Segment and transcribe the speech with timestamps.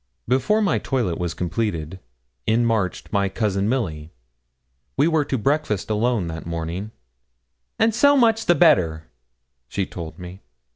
[0.27, 1.99] Before my toilet was completed,
[2.47, 4.11] in marched my cousin Milly.
[4.97, 6.89] We were to breakfast alone that morning,
[7.77, 9.03] 'and so much the better,'
[9.67, 10.41] she told me.